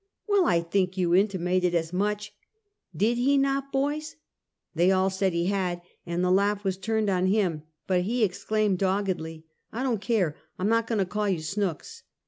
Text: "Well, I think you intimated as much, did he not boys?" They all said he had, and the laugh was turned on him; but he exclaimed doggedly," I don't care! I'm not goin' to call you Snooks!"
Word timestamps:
"Well, 0.27 0.47
I 0.47 0.61
think 0.61 0.97
you 0.97 1.13
intimated 1.13 1.75
as 1.75 1.93
much, 1.93 2.33
did 2.97 3.19
he 3.19 3.37
not 3.37 3.71
boys?" 3.71 4.15
They 4.73 4.89
all 4.91 5.11
said 5.11 5.31
he 5.31 5.45
had, 5.45 5.83
and 6.07 6.23
the 6.23 6.31
laugh 6.31 6.63
was 6.63 6.79
turned 6.79 7.07
on 7.07 7.27
him; 7.27 7.61
but 7.85 8.01
he 8.01 8.23
exclaimed 8.23 8.79
doggedly," 8.79 9.45
I 9.71 9.83
don't 9.83 10.01
care! 10.01 10.35
I'm 10.57 10.69
not 10.69 10.87
goin' 10.87 10.97
to 10.97 11.05
call 11.05 11.29
you 11.29 11.39
Snooks!" 11.41 12.01